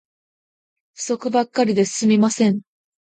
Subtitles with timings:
[0.95, 2.61] 不足ばっかりで進みません